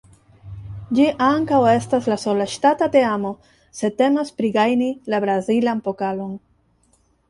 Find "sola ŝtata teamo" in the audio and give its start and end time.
2.25-3.35